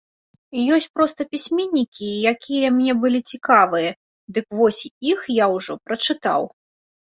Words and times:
Ёсць 0.77 0.85
проста 0.97 1.21
пісьменнікі, 1.33 2.09
якія 2.31 2.67
мне 2.79 2.91
былі 3.05 3.19
цікавыя, 3.35 3.89
дык 4.33 4.45
вось 4.63 4.81
іх 5.13 5.19
я 5.43 5.53
ўжо 5.55 5.79
прачытаў. 5.87 6.53